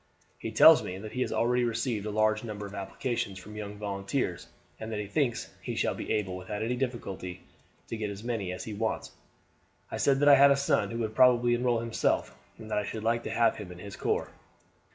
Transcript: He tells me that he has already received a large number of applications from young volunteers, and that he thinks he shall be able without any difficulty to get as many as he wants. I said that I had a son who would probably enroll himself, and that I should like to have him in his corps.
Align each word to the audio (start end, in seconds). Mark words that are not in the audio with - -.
He 0.39 0.49
tells 0.49 0.81
me 0.81 0.97
that 0.97 1.11
he 1.11 1.21
has 1.21 1.31
already 1.31 1.63
received 1.63 2.07
a 2.07 2.09
large 2.09 2.43
number 2.43 2.65
of 2.65 2.73
applications 2.73 3.37
from 3.37 3.55
young 3.55 3.75
volunteers, 3.77 4.47
and 4.79 4.91
that 4.91 4.97
he 4.99 5.05
thinks 5.05 5.53
he 5.61 5.75
shall 5.75 5.93
be 5.93 6.11
able 6.11 6.35
without 6.35 6.63
any 6.63 6.75
difficulty 6.75 7.43
to 7.87 7.95
get 7.97 8.09
as 8.09 8.23
many 8.23 8.51
as 8.51 8.63
he 8.63 8.73
wants. 8.73 9.11
I 9.91 9.97
said 9.97 10.19
that 10.19 10.27
I 10.27 10.37
had 10.37 10.49
a 10.49 10.57
son 10.57 10.89
who 10.89 10.97
would 11.01 11.13
probably 11.13 11.53
enroll 11.53 11.81
himself, 11.81 12.35
and 12.57 12.71
that 12.71 12.79
I 12.79 12.83
should 12.83 13.03
like 13.03 13.21
to 13.25 13.29
have 13.29 13.57
him 13.57 13.71
in 13.71 13.77
his 13.77 13.95
corps. 13.95 14.31